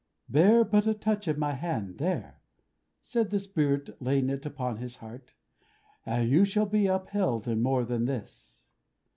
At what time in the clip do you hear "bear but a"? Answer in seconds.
0.27-0.95